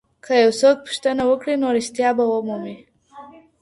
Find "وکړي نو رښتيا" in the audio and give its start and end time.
1.29-2.09